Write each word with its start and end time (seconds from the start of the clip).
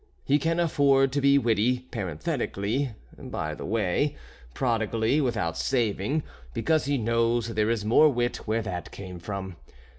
He 0.25 0.39
can 0.39 0.59
afford 0.59 1.11
to 1.13 1.21
be 1.21 1.37
witty, 1.37 1.81
parenthetically, 1.91 2.93
by 3.19 3.53
the 3.53 3.67
way, 3.67 4.15
prodigally, 4.55 5.21
without 5.21 5.59
saving, 5.59 6.23
because 6.55 6.85
he 6.85 6.97
knows 6.97 7.49
there 7.49 7.69
is 7.69 7.85
more 7.85 8.09
wit 8.09 8.37
where 8.47 8.63
that 8.63 8.89
came 8.89 9.19
from. 9.19 9.57